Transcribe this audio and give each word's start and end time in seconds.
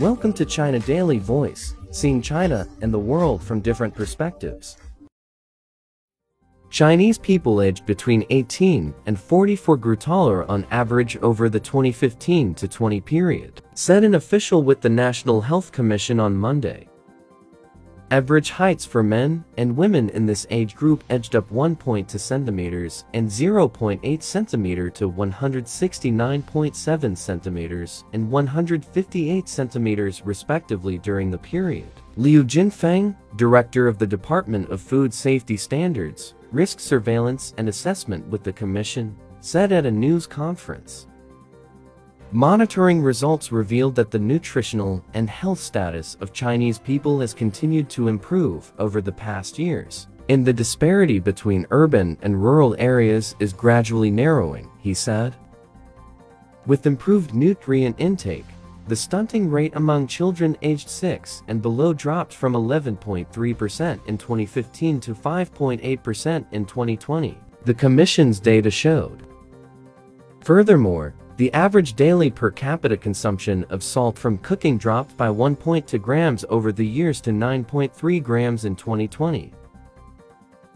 Welcome 0.00 0.32
to 0.34 0.44
China 0.44 0.78
Daily 0.78 1.18
Voice, 1.18 1.74
seeing 1.90 2.22
China 2.22 2.68
and 2.82 2.94
the 2.94 2.98
world 3.00 3.42
from 3.42 3.58
different 3.58 3.96
perspectives. 3.96 4.76
Chinese 6.70 7.18
people 7.18 7.60
aged 7.60 7.84
between 7.84 8.24
18 8.30 8.94
and 9.06 9.18
44 9.18 9.76
grew 9.76 9.96
taller 9.96 10.48
on 10.48 10.64
average 10.70 11.16
over 11.16 11.48
the 11.48 11.58
2015 11.58 12.54
to 12.54 12.68
20 12.68 13.00
period, 13.00 13.60
said 13.74 14.04
an 14.04 14.14
official 14.14 14.62
with 14.62 14.80
the 14.82 14.88
National 14.88 15.40
Health 15.40 15.72
Commission 15.72 16.20
on 16.20 16.36
Monday. 16.36 16.87
Average 18.10 18.50
heights 18.50 18.86
for 18.86 19.02
men 19.02 19.44
and 19.58 19.76
women 19.76 20.08
in 20.08 20.24
this 20.24 20.46
age 20.48 20.74
group 20.74 21.04
edged 21.10 21.36
up 21.36 21.50
1.2 21.50 22.18
centimeters 22.18 23.04
and 23.12 23.28
0.8 23.28 24.22
centimeter 24.22 24.88
to 24.88 25.12
169.7 25.12 27.18
centimeters 27.18 28.04
and 28.14 28.30
158 28.30 29.46
centimeters 29.46 30.22
respectively 30.24 30.96
during 30.96 31.30
the 31.30 31.36
period. 31.36 31.90
Liu 32.16 32.44
Jinfeng, 32.44 33.14
director 33.36 33.86
of 33.86 33.98
the 33.98 34.06
Department 34.06 34.70
of 34.70 34.80
Food 34.80 35.12
Safety 35.12 35.58
Standards, 35.58 36.32
Risk 36.50 36.80
Surveillance 36.80 37.52
and 37.58 37.68
Assessment 37.68 38.26
with 38.28 38.42
the 38.42 38.54
Commission, 38.54 39.14
said 39.40 39.70
at 39.70 39.84
a 39.84 39.90
news 39.90 40.26
conference. 40.26 41.08
Monitoring 42.32 43.00
results 43.00 43.50
revealed 43.52 43.94
that 43.94 44.10
the 44.10 44.18
nutritional 44.18 45.02
and 45.14 45.30
health 45.30 45.58
status 45.58 46.18
of 46.20 46.34
Chinese 46.34 46.78
people 46.78 47.20
has 47.20 47.32
continued 47.32 47.88
to 47.88 48.08
improve 48.08 48.70
over 48.78 49.00
the 49.00 49.10
past 49.10 49.58
years. 49.58 50.08
And 50.28 50.44
the 50.44 50.52
disparity 50.52 51.20
between 51.20 51.66
urban 51.70 52.18
and 52.20 52.42
rural 52.42 52.76
areas 52.78 53.34
is 53.38 53.54
gradually 53.54 54.10
narrowing, 54.10 54.70
he 54.78 54.92
said. 54.92 55.34
With 56.66 56.84
improved 56.84 57.32
nutrient 57.32 57.96
intake, 57.98 58.44
the 58.88 58.96
stunting 58.96 59.50
rate 59.50 59.74
among 59.74 60.06
children 60.06 60.54
aged 60.60 60.90
6 60.90 61.44
and 61.48 61.62
below 61.62 61.94
dropped 61.94 62.34
from 62.34 62.52
11.3% 62.52 64.06
in 64.06 64.18
2015 64.18 65.00
to 65.00 65.14
5.8% 65.14 66.46
in 66.52 66.66
2020, 66.66 67.38
the 67.64 67.72
Commission's 67.72 68.38
data 68.38 68.70
showed. 68.70 69.26
Furthermore, 70.44 71.14
the 71.38 71.54
average 71.54 71.94
daily 71.94 72.30
per 72.30 72.50
capita 72.50 72.96
consumption 72.96 73.64
of 73.70 73.84
salt 73.84 74.18
from 74.18 74.38
cooking 74.38 74.76
dropped 74.76 75.16
by 75.16 75.28
1.2 75.28 76.02
grams 76.02 76.44
over 76.48 76.72
the 76.72 76.86
years 76.86 77.20
to 77.20 77.30
9.3 77.30 78.22
grams 78.22 78.64
in 78.64 78.74
2020. 78.74 79.52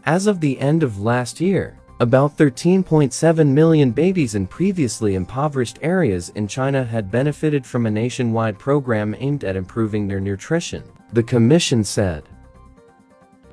As 0.05 0.25
of 0.25 0.39
the 0.39 0.57
end 0.59 0.81
of 0.81 1.01
last 1.01 1.41
year, 1.41 1.77
about 1.99 2.37
13.7 2.37 3.47
million 3.47 3.91
babies 3.91 4.35
in 4.35 4.47
previously 4.47 5.15
impoverished 5.15 5.79
areas 5.81 6.29
in 6.29 6.47
China 6.47 6.83
had 6.85 7.11
benefited 7.11 7.65
from 7.65 7.85
a 7.85 7.91
nationwide 7.91 8.57
program 8.57 9.13
aimed 9.19 9.43
at 9.43 9.57
improving 9.57 10.07
their 10.07 10.21
nutrition, 10.21 10.83
the 11.11 11.23
Commission 11.23 11.83
said. 11.83 12.23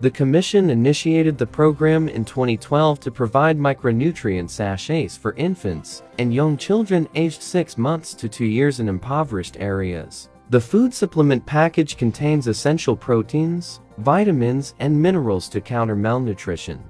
The 0.01 0.11
Commission 0.11 0.71
initiated 0.71 1.37
the 1.37 1.47
program 1.47 2.09
in 2.09 2.25
2012 2.25 3.01
to 3.01 3.11
provide 3.11 3.59
micronutrient 3.59 4.49
sachets 4.49 5.15
for 5.15 5.35
infants 5.35 6.03
and 6.19 6.33
young 6.33 6.57
children 6.57 7.07
aged 7.15 7.43
6 7.43 7.77
months 7.77 8.15
to 8.15 8.27
2 8.27 8.47
years 8.47 8.81
in 8.81 8.89
impoverished 8.89 9.59
areas. 9.61 10.31
The 10.49 10.61
food 10.61 10.95
supplement 10.95 11.45
package 11.45 11.99
contains 11.99 12.47
essential 12.47 12.97
proteins, 12.97 13.81
vitamins, 13.99 14.75
and 14.81 15.01
minerals 15.01 15.51
to 15.51 15.61
counter 15.61 15.95
malnutrition. 15.95 16.83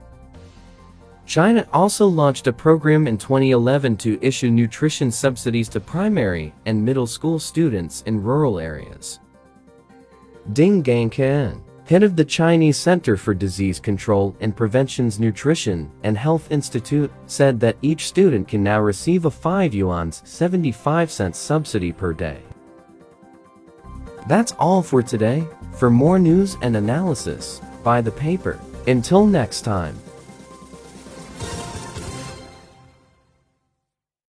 China 1.26 1.66
also 1.72 2.06
launched 2.06 2.46
a 2.46 2.52
program 2.52 3.08
in 3.08 3.18
2011 3.18 3.96
to 3.98 4.20
issue 4.22 4.50
nutrition 4.50 5.10
subsidies 5.10 5.68
to 5.70 5.80
primary 5.80 6.54
and 6.64 6.84
middle 6.84 7.08
school 7.08 7.40
students 7.40 8.02
in 8.06 8.22
rural 8.22 8.60
areas. 8.60 9.18
Ding 10.52 10.82
Gangqiang 10.82 11.60
head 11.90 12.04
of 12.04 12.14
the 12.14 12.24
Chinese 12.24 12.76
Center 12.76 13.16
for 13.16 13.34
Disease 13.34 13.80
Control 13.80 14.36
and 14.38 14.54
Prevention's 14.54 15.18
Nutrition 15.18 15.90
and 16.04 16.16
Health 16.16 16.52
Institute, 16.52 17.10
said 17.26 17.58
that 17.58 17.76
each 17.82 18.06
student 18.06 18.46
can 18.46 18.62
now 18.62 18.80
receive 18.80 19.24
a 19.24 19.30
5 19.30 19.74
yuan's 19.74 20.22
75 20.24 21.10
cents 21.10 21.36
subsidy 21.36 21.90
per 21.90 22.12
day. 22.12 22.38
That's 24.28 24.52
all 24.52 24.84
for 24.84 25.02
today. 25.02 25.44
For 25.78 25.90
more 25.90 26.20
news 26.20 26.56
and 26.62 26.76
analysis, 26.76 27.60
buy 27.82 28.00
the 28.00 28.12
paper. 28.12 28.60
Until 28.86 29.26
next 29.26 29.62
time. 29.62 29.98